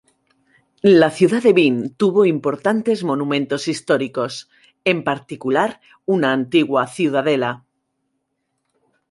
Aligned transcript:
La 1.01 1.11
ciudad 1.11 1.43
de 1.43 1.53
Vinh 1.53 1.91
tuvo 1.95 2.25
importantes 2.25 3.03
monumentos 3.03 3.67
históricos, 3.67 4.49
en 4.83 5.03
particular, 5.03 5.79
una 6.07 6.33
antigua 6.33 6.87
ciudadela. 6.87 7.67